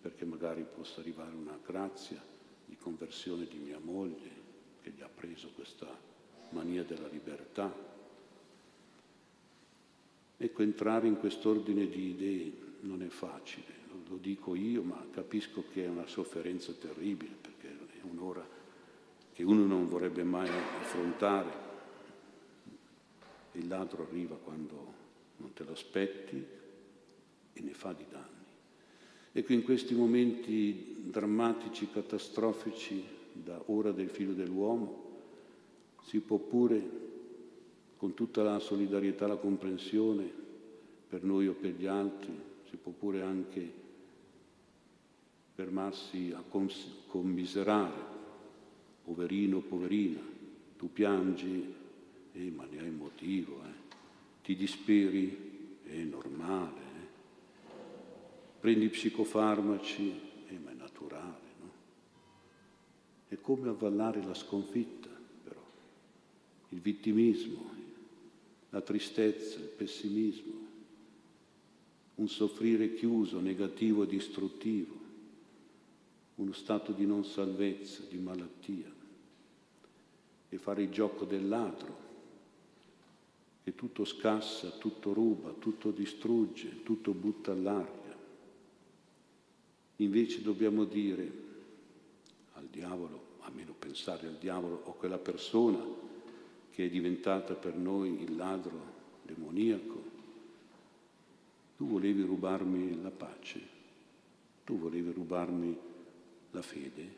perché 0.00 0.24
magari 0.24 0.64
possa 0.64 0.98
arrivare 0.98 1.36
una 1.36 1.56
grazia 1.64 2.20
di 2.64 2.76
conversione 2.76 3.46
di 3.46 3.58
mia 3.58 3.78
moglie, 3.78 4.44
che 4.82 4.90
gli 4.90 5.02
ha 5.02 5.08
preso 5.08 5.50
questa 5.54 5.86
mania 6.50 6.82
della 6.82 7.06
libertà. 7.06 7.72
Ecco, 10.36 10.62
entrare 10.62 11.06
in 11.06 11.16
quest'ordine 11.16 11.86
di 11.86 12.08
idee 12.08 12.65
non 12.80 13.02
è 13.02 13.08
facile, 13.08 13.74
lo 14.08 14.16
dico 14.16 14.54
io, 14.54 14.82
ma 14.82 15.04
capisco 15.10 15.64
che 15.72 15.84
è 15.84 15.88
una 15.88 16.06
sofferenza 16.06 16.72
terribile, 16.72 17.34
perché 17.40 17.68
è 17.68 18.02
un'ora 18.02 18.46
che 19.32 19.42
uno 19.42 19.66
non 19.66 19.86
vorrebbe 19.86 20.22
mai 20.22 20.48
affrontare. 20.48 21.64
Il 23.52 23.68
ladro 23.68 24.06
arriva 24.08 24.36
quando 24.36 24.94
non 25.38 25.52
te 25.52 25.64
lo 25.64 25.72
aspetti 25.72 26.44
e 27.52 27.60
ne 27.60 27.72
fa 27.72 27.92
di 27.92 28.04
danni. 28.08 28.24
Ecco, 29.32 29.52
in 29.52 29.62
questi 29.62 29.94
momenti 29.94 31.02
drammatici, 31.10 31.90
catastrofici, 31.90 33.04
da 33.32 33.62
ora 33.66 33.92
del 33.92 34.08
figlio 34.08 34.32
dell'uomo, 34.32 35.04
si 36.02 36.20
può 36.20 36.38
pure, 36.38 37.04
con 37.96 38.14
tutta 38.14 38.42
la 38.42 38.58
solidarietà, 38.58 39.26
la 39.26 39.36
comprensione 39.36 40.30
per 41.08 41.22
noi 41.22 41.48
o 41.48 41.52
per 41.52 41.72
gli 41.72 41.86
altri, 41.86 42.34
si 42.76 42.82
può 42.82 42.92
pure 42.92 43.22
anche 43.22 43.72
fermarsi 45.54 46.34
a 46.36 46.42
commiserare, 47.06 48.14
poverino, 49.02 49.60
poverina, 49.60 50.20
tu 50.76 50.92
piangi, 50.92 51.74
eh, 52.32 52.50
ma 52.50 52.66
ne 52.66 52.80
hai 52.80 52.90
motivo, 52.90 53.62
eh. 53.64 53.94
ti 54.42 54.54
disperi, 54.54 55.78
è 55.84 55.96
normale, 56.02 56.80
eh. 56.80 57.06
prendi 58.60 58.88
psicofarmaci, 58.88 60.20
eh, 60.48 60.58
ma 60.58 60.70
è 60.72 60.74
naturale, 60.74 61.48
no? 61.60 61.70
È 63.28 63.40
come 63.40 63.70
avvallare 63.70 64.22
la 64.22 64.34
sconfitta, 64.34 65.08
però, 65.42 65.64
il 66.70 66.80
vittimismo, 66.80 67.70
la 68.68 68.82
tristezza, 68.82 69.58
il 69.58 69.70
pessimismo, 69.74 70.65
un 72.16 72.28
soffrire 72.28 72.94
chiuso, 72.94 73.40
negativo 73.40 74.02
e 74.02 74.06
distruttivo, 74.06 74.94
uno 76.36 76.52
stato 76.52 76.92
di 76.92 77.06
non 77.06 77.24
salvezza, 77.24 78.02
di 78.08 78.18
malattia, 78.18 78.92
e 80.48 80.58
fare 80.58 80.82
il 80.82 80.90
gioco 80.90 81.24
del 81.24 81.48
ladro, 81.48 82.04
che 83.64 83.74
tutto 83.74 84.04
scassa, 84.04 84.70
tutto 84.70 85.12
ruba, 85.12 85.50
tutto 85.50 85.90
distrugge, 85.90 86.82
tutto 86.84 87.12
butta 87.12 87.52
all'aria. 87.52 88.16
Invece 89.96 90.42
dobbiamo 90.42 90.84
dire 90.84 91.44
al 92.52 92.66
diavolo, 92.70 93.38
almeno 93.40 93.74
pensare 93.76 94.26
al 94.28 94.36
diavolo 94.38 94.82
o 94.84 94.90
a 94.90 94.94
quella 94.94 95.18
persona, 95.18 95.84
che 96.70 96.84
è 96.84 96.88
diventata 96.88 97.54
per 97.54 97.74
noi 97.74 98.22
il 98.22 98.36
ladro 98.36 98.94
demoniaco. 99.22 100.05
Tu 101.76 101.86
volevi 101.86 102.22
rubarmi 102.22 103.02
la 103.02 103.10
pace, 103.10 103.60
tu 104.64 104.78
volevi 104.78 105.12
rubarmi 105.12 105.76
la 106.50 106.62
fede, 106.62 107.08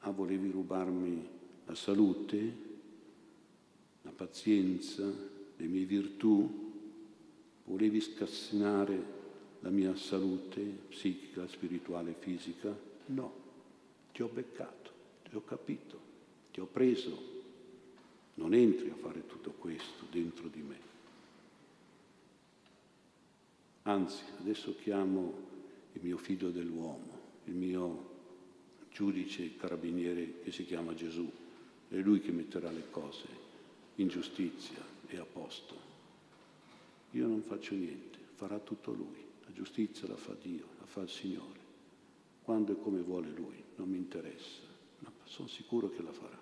ah, 0.00 0.10
volevi 0.10 0.50
rubarmi 0.50 1.26
la 1.64 1.74
salute, 1.74 2.52
la 4.02 4.10
pazienza, 4.10 5.04
le 5.56 5.66
mie 5.66 5.84
virtù, 5.84 6.72
volevi 7.64 8.00
scassinare 8.00 9.18
la 9.60 9.70
mia 9.70 9.94
salute 9.96 10.60
psichica, 10.88 11.46
spirituale, 11.48 12.14
fisica? 12.18 12.76
No, 13.06 13.32
ti 14.12 14.22
ho 14.22 14.28
beccato, 14.28 14.90
ti 15.28 15.34
ho 15.34 15.44
capito, 15.44 15.98
ti 16.50 16.60
ho 16.60 16.66
preso 16.66 17.38
non 18.40 18.54
entri 18.54 18.88
a 18.88 18.94
fare 18.94 19.26
tutto 19.26 19.52
questo 19.52 20.06
dentro 20.10 20.48
di 20.48 20.62
me. 20.62 20.89
Anzi, 23.90 24.22
adesso 24.38 24.76
chiamo 24.76 25.34
il 25.94 26.00
mio 26.04 26.16
figlio 26.16 26.50
dell'uomo, 26.50 27.18
il 27.46 27.54
mio 27.54 28.08
giudice 28.92 29.56
carabiniere 29.56 30.42
che 30.44 30.52
si 30.52 30.64
chiama 30.64 30.94
Gesù. 30.94 31.28
È 31.88 31.96
lui 31.96 32.20
che 32.20 32.30
metterà 32.30 32.70
le 32.70 32.88
cose 32.88 33.26
in 33.96 34.06
giustizia 34.06 34.78
e 35.08 35.16
a 35.16 35.24
posto. 35.24 35.74
Io 37.10 37.26
non 37.26 37.42
faccio 37.42 37.74
niente, 37.74 38.18
farà 38.34 38.60
tutto 38.60 38.92
lui. 38.92 39.26
La 39.44 39.52
giustizia 39.52 40.06
la 40.06 40.14
fa 40.14 40.36
Dio, 40.40 40.66
la 40.78 40.86
fa 40.86 41.00
il 41.00 41.08
Signore. 41.08 41.58
Quando 42.44 42.70
e 42.70 42.80
come 42.80 43.00
vuole 43.00 43.30
lui, 43.30 43.60
non 43.74 43.88
mi 43.88 43.96
interessa, 43.96 44.62
ma 45.00 45.10
sono 45.24 45.48
sicuro 45.48 45.90
che 45.90 46.02
la 46.02 46.12
farà. 46.12 46.38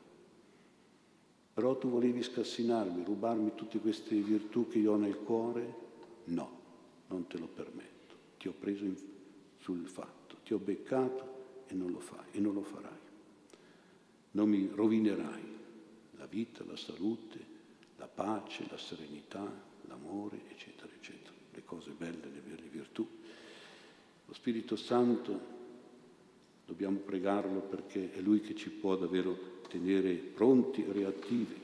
Però 1.54 1.78
tu 1.78 1.88
volevi 1.88 2.22
scassinarmi, 2.22 3.04
rubarmi 3.04 3.54
tutte 3.54 3.78
queste 3.78 4.16
virtù 4.16 4.68
che 4.68 4.80
io 4.80 4.92
ho 4.92 4.96
nel 4.96 5.16
cuore? 5.16 5.86
No, 6.24 6.57
non 7.08 7.26
te 7.26 7.38
lo 7.38 7.46
permetto. 7.46 8.16
Ti 8.38 8.48
ho 8.48 8.54
preso 8.58 8.84
in, 8.84 8.96
sul 9.58 9.86
fatto, 9.86 10.36
ti 10.44 10.54
ho 10.54 10.58
beccato 10.58 11.64
e 11.66 11.74
non 11.74 11.90
lo 11.90 12.00
fai 12.00 12.26
e 12.32 12.40
non 12.40 12.54
lo 12.54 12.62
farai. 12.62 13.06
Non 14.32 14.48
mi 14.48 14.70
rovinerai 14.72 15.56
la 16.16 16.26
vita, 16.26 16.64
la 16.64 16.76
salute, 16.76 17.56
la 17.96 18.06
pace, 18.06 18.66
la 18.70 18.78
serenità, 18.78 19.44
l'amore, 19.86 20.40
eccetera, 20.50 20.90
eccetera. 20.92 21.34
Le 21.52 21.64
cose 21.64 21.90
belle, 21.90 22.28
le, 22.28 22.42
le 22.56 22.68
virtù. 22.70 23.06
Lo 24.26 24.34
Spirito 24.34 24.76
Santo 24.76 25.56
dobbiamo 26.66 26.98
pregarlo 26.98 27.60
perché 27.60 28.12
è 28.12 28.20
Lui 28.20 28.40
che 28.40 28.54
ci 28.54 28.70
può 28.70 28.96
davvero 28.96 29.56
tenere 29.68 30.14
pronti 30.14 30.84
e 30.84 30.92
reattivi, 30.92 31.60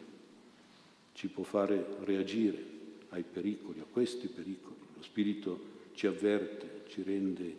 ci 1.13 1.29
può 1.29 1.45
fare 1.45 1.97
reagire 2.01 2.73
ai 3.11 3.23
pericoli, 3.23 3.81
a 3.81 3.87
questi 3.89 4.29
pericoli. 4.29 4.84
Spirito 5.05 5.73
ci 5.93 6.07
avverte, 6.07 6.85
ci 6.89 7.03
rende 7.03 7.57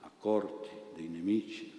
accorti 0.00 0.68
dei 0.94 1.08
nemici. 1.08 1.72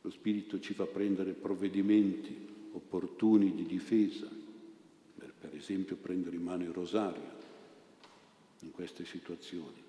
Lo 0.00 0.10
Spirito 0.10 0.60
ci 0.60 0.72
fa 0.72 0.86
prendere 0.86 1.32
provvedimenti 1.32 2.46
opportuni 2.72 3.54
di 3.54 3.66
difesa, 3.66 4.28
per, 5.16 5.34
per 5.38 5.54
esempio 5.54 5.96
prendere 5.96 6.36
in 6.36 6.42
mano 6.42 6.62
il 6.62 6.72
rosario 6.72 7.36
in 8.60 8.70
queste 8.70 9.04
situazioni. 9.04 9.86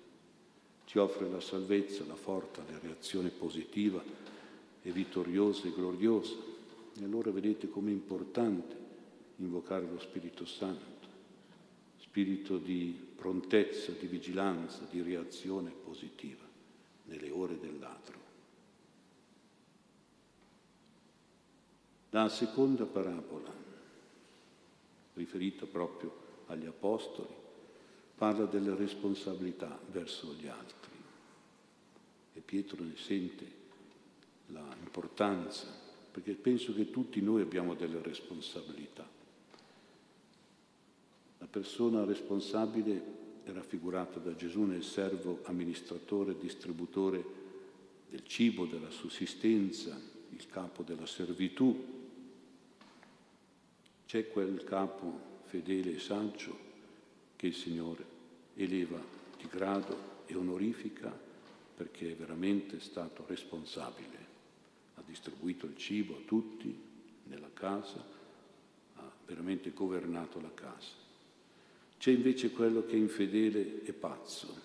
Ci 0.84 0.98
offre 0.98 1.28
la 1.28 1.40
salvezza, 1.40 2.04
la 2.06 2.16
forza, 2.16 2.64
la 2.68 2.78
reazione 2.78 3.30
positiva 3.30 4.02
è 4.82 4.90
vittoriosa 4.90 5.68
e 5.68 5.72
gloriosa. 5.72 6.34
E 6.98 7.04
allora 7.04 7.30
vedete 7.30 7.68
com'è 7.68 7.90
importante 7.90 8.76
invocare 9.36 9.86
lo 9.86 9.98
Spirito 10.00 10.44
Santo, 10.44 10.99
spirito 12.10 12.58
di 12.58 13.08
prontezza, 13.14 13.92
di 13.92 14.08
vigilanza, 14.08 14.84
di 14.90 15.00
reazione 15.00 15.70
positiva 15.70 16.44
nelle 17.04 17.30
ore 17.30 17.56
dell'altro. 17.60 18.18
La 22.10 22.28
seconda 22.28 22.84
parabola, 22.84 23.52
riferita 25.14 25.66
proprio 25.66 26.12
agli 26.46 26.66
Apostoli, 26.66 27.32
parla 28.16 28.46
delle 28.46 28.74
responsabilità 28.74 29.78
verso 29.92 30.34
gli 30.34 30.48
altri. 30.48 30.90
E 32.32 32.40
Pietro 32.40 32.82
ne 32.82 32.96
sente 32.96 33.58
l'importanza, 34.46 35.68
perché 36.10 36.32
penso 36.32 36.74
che 36.74 36.90
tutti 36.90 37.20
noi 37.20 37.42
abbiamo 37.42 37.74
delle 37.74 38.02
responsabilità. 38.02 39.18
Persona 41.50 42.04
responsabile 42.04 43.18
è 43.42 43.50
raffigurata 43.50 44.18
da 44.20 44.34
Gesù 44.34 44.62
nel 44.62 44.84
servo 44.84 45.40
amministratore, 45.44 46.38
distributore 46.38 47.24
del 48.08 48.24
cibo, 48.24 48.66
della 48.66 48.90
sussistenza, 48.90 49.98
il 50.30 50.46
capo 50.46 50.82
della 50.82 51.06
servitù. 51.06 51.98
C'è 54.06 54.28
quel 54.28 54.64
capo 54.64 55.28
fedele 55.44 55.94
e 55.94 55.98
saggio 55.98 56.56
che 57.36 57.48
il 57.48 57.54
Signore 57.54 58.04
eleva 58.54 59.00
di 59.36 59.46
grado 59.48 60.24
e 60.26 60.34
onorifica 60.34 61.16
perché 61.76 62.12
è 62.12 62.16
veramente 62.16 62.78
stato 62.80 63.24
responsabile 63.26 64.20
ha 65.00 65.02
distribuito 65.06 65.66
il 65.66 65.76
cibo 65.76 66.16
a 66.16 66.20
tutti 66.26 66.78
nella 67.24 67.50
casa, 67.52 68.04
ha 68.96 69.10
veramente 69.26 69.70
governato 69.70 70.40
la 70.40 70.52
casa. 70.52 70.99
C'è 72.00 72.12
invece 72.12 72.50
quello 72.50 72.86
che 72.86 72.94
è 72.94 72.96
infedele 72.98 73.82
e 73.84 73.92
pazzo, 73.92 74.58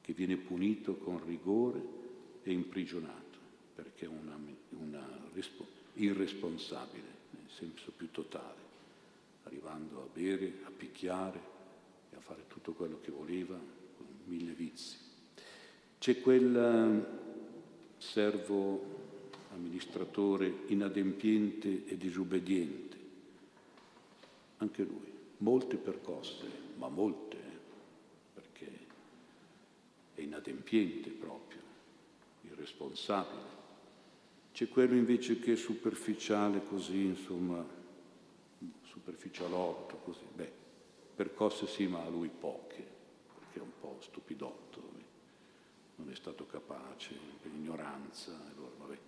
che 0.00 0.12
viene 0.12 0.36
punito 0.36 0.94
con 0.94 1.20
rigore 1.26 1.82
e 2.44 2.52
imprigionato, 2.52 3.36
perché 3.74 4.04
è 4.04 4.08
una, 4.08 4.38
una 4.78 5.28
irresponsabile, 5.94 7.08
nel 7.30 7.48
senso 7.48 7.90
più 7.90 8.12
totale, 8.12 8.60
arrivando 9.42 10.02
a 10.02 10.08
bere, 10.12 10.60
a 10.62 10.70
picchiare 10.70 11.40
e 12.12 12.16
a 12.16 12.20
fare 12.20 12.44
tutto 12.46 12.74
quello 12.74 13.00
che 13.00 13.10
voleva, 13.10 13.58
con 13.96 14.06
mille 14.26 14.52
vizi. 14.52 14.98
C'è 15.98 16.20
quel 16.20 17.04
servo 17.98 18.84
amministratore 19.52 20.58
inadempiente 20.66 21.86
e 21.86 21.96
disobbediente. 21.96 22.96
Anche 24.58 24.82
lui, 24.84 25.14
molte 25.38 25.76
percosse, 25.76 26.46
ma 26.76 26.88
molte, 26.88 27.36
eh, 27.36 27.58
perché 28.34 28.86
è 30.14 30.20
inadempiente 30.20 31.10
proprio, 31.10 31.60
irresponsabile. 32.42 33.54
C'è 34.52 34.68
quello 34.68 34.94
invece 34.94 35.38
che 35.38 35.52
è 35.52 35.56
superficiale 35.56 36.64
così, 36.64 37.04
insomma, 37.04 37.64
superficialotto 38.82 39.96
così. 39.98 40.24
Beh, 40.34 40.52
percosse 41.14 41.66
sì, 41.66 41.86
ma 41.86 42.02
a 42.02 42.08
lui 42.08 42.28
poche, 42.28 42.84
perché 43.38 43.58
è 43.58 43.62
un 43.62 43.72
po' 43.78 43.98
stupidotto, 44.00 44.94
non 45.96 46.10
è 46.10 46.14
stato 46.14 46.46
capace, 46.46 47.14
per 47.40 47.50
ignoranza, 47.52 48.32
allora 48.54 48.74
vabbè 48.78 48.98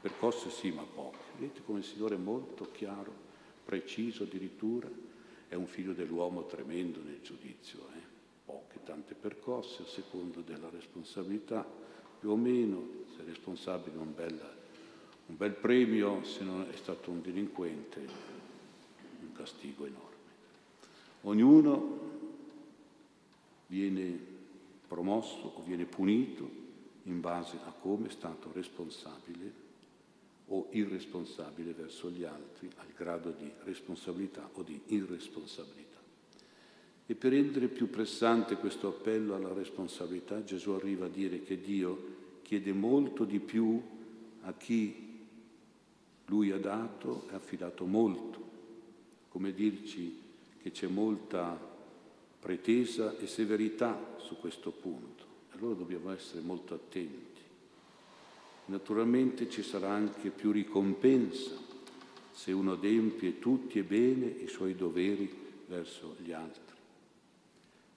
percosse 0.00 0.50
sì 0.50 0.70
ma 0.70 0.82
poche. 0.82 1.18
Vedete 1.36 1.62
come 1.64 1.80
il 1.80 1.84
Signore 1.84 2.14
è 2.14 2.18
molto 2.18 2.70
chiaro, 2.70 3.12
preciso 3.64 4.24
addirittura, 4.24 4.88
è 5.48 5.54
un 5.54 5.66
figlio 5.66 5.92
dell'uomo 5.92 6.46
tremendo 6.46 7.00
nel 7.02 7.20
giudizio. 7.22 7.80
Eh? 7.94 8.08
poche, 8.48 8.78
tante 8.82 9.14
percosse 9.14 9.82
a 9.82 9.86
secondo 9.86 10.40
della 10.40 10.70
responsabilità, 10.70 11.66
più 12.18 12.30
o 12.30 12.36
meno, 12.36 12.82
se 13.14 13.22
è 13.22 13.26
responsabile 13.26 13.98
un 13.98 14.14
bel, 14.14 14.40
un 15.26 15.36
bel 15.36 15.52
premio, 15.52 16.24
se 16.24 16.44
non 16.44 16.66
è 16.70 16.74
stato 16.76 17.10
un 17.10 17.20
delinquente 17.20 18.36
un 19.20 19.32
castigo 19.32 19.84
enorme. 19.84 20.06
Ognuno 21.22 21.98
viene 23.66 24.18
promosso 24.86 25.52
o 25.54 25.62
viene 25.62 25.84
punito 25.84 26.48
in 27.02 27.20
base 27.20 27.58
a 27.64 27.72
come 27.72 28.08
è 28.08 28.10
stato 28.10 28.50
responsabile 28.52 29.66
o 30.48 30.68
irresponsabile 30.70 31.72
verso 31.72 32.10
gli 32.10 32.24
altri, 32.24 32.70
al 32.76 32.92
grado 32.96 33.30
di 33.30 33.50
responsabilità 33.64 34.48
o 34.52 34.62
di 34.62 34.80
irresponsabilità. 34.86 35.98
E 37.06 37.14
per 37.14 37.32
rendere 37.32 37.68
più 37.68 37.88
pressante 37.88 38.56
questo 38.56 38.88
appello 38.88 39.34
alla 39.34 39.52
responsabilità, 39.52 40.44
Gesù 40.44 40.70
arriva 40.72 41.06
a 41.06 41.10
dire 41.10 41.42
che 41.42 41.60
Dio 41.60 42.16
chiede 42.42 42.72
molto 42.72 43.24
di 43.24 43.40
più 43.40 43.80
a 44.42 44.52
chi 44.54 45.06
lui 46.26 46.50
ha 46.50 46.58
dato 46.58 47.26
e 47.30 47.34
affidato 47.34 47.86
molto, 47.86 48.46
come 49.28 49.52
dirci 49.52 50.20
che 50.60 50.70
c'è 50.70 50.86
molta 50.86 51.58
pretesa 52.40 53.16
e 53.18 53.26
severità 53.26 54.16
su 54.18 54.36
questo 54.38 54.70
punto. 54.70 55.24
Allora 55.52 55.74
dobbiamo 55.74 56.12
essere 56.12 56.40
molto 56.40 56.74
attenti. 56.74 57.37
Naturalmente 58.68 59.48
ci 59.48 59.62
sarà 59.62 59.90
anche 59.90 60.28
più 60.28 60.50
ricompensa 60.50 61.56
se 62.32 62.52
uno 62.52 62.72
adempie 62.72 63.38
tutti 63.38 63.78
e 63.78 63.82
bene 63.82 64.26
i 64.26 64.46
suoi 64.46 64.74
doveri 64.74 65.30
verso 65.66 66.16
gli 66.22 66.32
altri. 66.32 66.76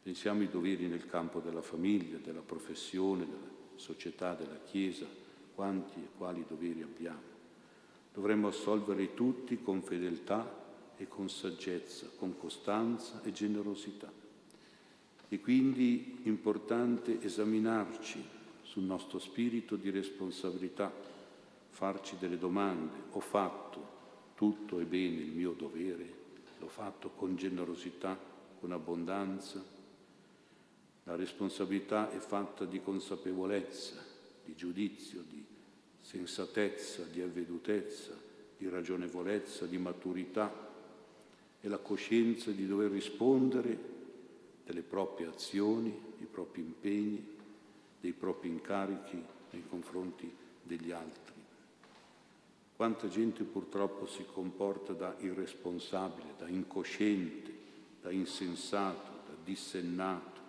Pensiamo 0.02 0.40
ai 0.40 0.50
doveri 0.50 0.88
nel 0.88 1.06
campo 1.08 1.42
della 1.42 1.62
famiglia, 1.62 2.18
della 2.18 2.40
professione, 2.40 3.26
della 3.26 3.52
società, 3.76 4.34
della 4.34 4.60
Chiesa, 4.66 5.06
quanti 5.54 6.00
e 6.00 6.08
quali 6.18 6.46
doveri 6.48 6.82
abbiamo. 6.82 7.30
Dovremmo 8.14 8.48
assolverli 8.48 9.14
tutti 9.14 9.62
con 9.62 9.82
fedeltà 9.82 10.60
e 10.96 11.08
con 11.08 11.30
saggezza, 11.30 12.08
con 12.16 12.38
costanza 12.38 13.22
e 13.24 13.34
generosità. 13.34 14.12
E 15.28 15.40
quindi 15.40 16.20
è 16.24 16.28
importante 16.30 17.22
esaminarci 17.22 18.40
sul 18.72 18.84
nostro 18.84 19.20
spirito 19.20 19.76
di 19.76 19.90
responsabilità, 19.90 20.90
farci 21.68 22.16
delle 22.18 22.38
domande. 22.38 22.96
Ho 23.12 23.20
fatto 23.20 24.00
tutto 24.34 24.80
e 24.80 24.86
bene 24.86 25.20
il 25.20 25.32
mio 25.32 25.52
dovere? 25.52 26.20
L'ho 26.58 26.70
fatto 26.70 27.10
con 27.10 27.36
generosità, 27.36 28.18
con 28.62 28.72
abbondanza? 28.72 29.62
La 31.04 31.18
responsabilità 31.18 32.12
è 32.12 32.20
fatta 32.20 32.64
di 32.64 32.82
consapevolezza, 32.82 34.02
di 34.46 34.56
giudizio, 34.56 35.22
di 35.30 35.44
sensatezza, 36.00 37.04
di 37.04 37.22
avvedutezza, 37.22 38.18
di 38.58 38.70
ragionevolezza, 38.70 39.66
di 39.66 39.80
maturità 39.80 40.50
e 41.60 41.68
la 41.68 41.80
coscienza 41.80 42.52
di 42.52 42.66
dover 42.66 42.90
rispondere 42.90 43.78
delle 44.64 44.82
proprie 44.82 45.28
azioni, 45.28 45.94
dei 46.16 46.28
propri 46.28 46.62
impegni, 46.62 47.40
dei 48.02 48.12
propri 48.12 48.50
incarichi 48.50 49.24
nei 49.52 49.64
confronti 49.70 50.30
degli 50.64 50.92
altri. 50.92 51.34
Quanta 52.76 53.08
gente 53.08 53.44
purtroppo 53.44 54.08
si 54.08 54.26
comporta 54.26 54.94
da 54.94 55.16
irresponsabile, 55.20 56.34
da 56.38 56.48
incosciente, 56.48 57.54
da 58.02 58.10
insensato, 58.10 59.12
da 59.28 59.36
dissennato, 59.44 60.40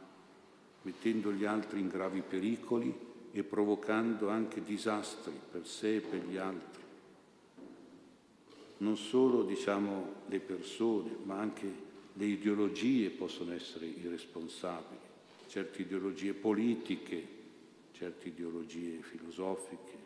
mettendo 0.83 1.31
gli 1.31 1.45
altri 1.45 1.81
in 1.81 1.89
gravi 1.89 2.23
pericoli 2.23 3.11
e 3.33 3.43
provocando 3.43 4.31
anche 4.31 4.63
disastri 4.63 5.39
per 5.51 5.67
sé 5.67 5.97
e 5.97 6.01
per 6.01 6.25
gli 6.25 6.39
altri. 6.39 6.83
Non 8.79 8.97
solo 8.97 9.45
diciamo 9.45 10.23
le 10.27 10.41
persone, 10.41 11.15
ma 11.25 11.39
anche 11.39 11.91
le 12.15 12.25
ideologie 12.25 13.11
possono 13.11 13.53
essere 13.53 13.87
irresponsabili, 13.87 15.01
certe 15.47 15.83
ideologie 15.83 16.33
politiche 16.33 17.32
certe 18.03 18.31
ideologie 18.31 19.01
filosofiche 19.01 19.97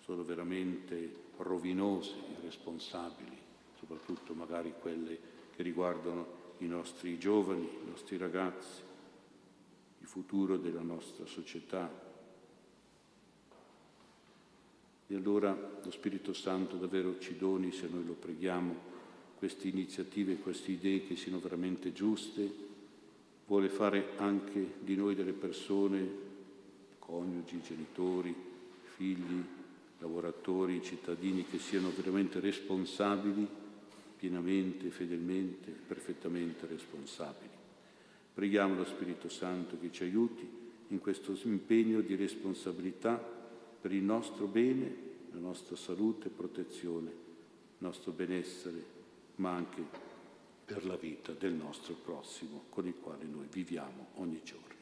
sono 0.00 0.24
veramente 0.24 1.26
rovinose, 1.38 2.12
irresponsabili, 2.38 3.34
soprattutto 3.78 4.34
magari 4.34 4.74
quelle 4.78 5.18
che 5.56 5.62
riguardano 5.62 6.26
i 6.58 6.66
nostri 6.66 7.18
giovani, 7.18 7.64
i 7.64 7.88
nostri 7.88 8.18
ragazzi, 8.18 8.82
il 10.00 10.06
futuro 10.06 10.58
della 10.58 10.82
nostra 10.82 11.24
società. 11.24 11.90
E 15.06 15.14
allora 15.14 15.56
lo 15.82 15.90
Spirito 15.90 16.34
Santo 16.34 16.76
davvero 16.76 17.18
ci 17.20 17.38
doni, 17.38 17.72
se 17.72 17.88
noi 17.88 18.04
lo 18.04 18.12
preghiamo, 18.12 18.74
queste 19.38 19.68
iniziative, 19.68 20.36
queste 20.36 20.72
idee 20.72 21.06
che 21.06 21.16
siano 21.16 21.38
veramente 21.38 21.94
giuste, 21.94 22.66
vuole 23.46 23.70
fare 23.70 24.10
anche 24.18 24.74
di 24.80 24.94
noi 24.94 25.14
delle 25.14 25.32
persone 25.32 26.26
coniugi, 27.08 27.62
genitori, 27.62 28.34
figli, 28.96 29.42
lavoratori, 30.00 30.82
cittadini 30.82 31.46
che 31.46 31.58
siano 31.58 31.90
veramente 31.96 32.38
responsabili, 32.38 33.48
pienamente, 34.18 34.90
fedelmente, 34.90 35.70
perfettamente 35.70 36.66
responsabili. 36.66 37.56
Preghiamo 38.34 38.74
lo 38.74 38.84
Spirito 38.84 39.30
Santo 39.30 39.78
che 39.80 39.90
ci 39.90 40.02
aiuti 40.02 40.46
in 40.88 40.98
questo 41.00 41.34
impegno 41.44 42.02
di 42.02 42.14
responsabilità 42.14 43.16
per 43.16 43.92
il 43.92 44.02
nostro 44.02 44.46
bene, 44.46 45.06
la 45.32 45.40
nostra 45.40 45.76
salute 45.76 46.28
e 46.28 46.30
protezione, 46.30 47.08
il 47.08 47.78
nostro 47.78 48.12
benessere, 48.12 48.84
ma 49.36 49.54
anche 49.54 49.82
per 50.66 50.84
la 50.84 50.96
vita 50.96 51.32
del 51.32 51.54
nostro 51.54 51.94
prossimo 51.94 52.64
con 52.68 52.86
il 52.86 52.96
quale 53.00 53.24
noi 53.24 53.46
viviamo 53.50 54.08
ogni 54.16 54.42
giorno. 54.44 54.77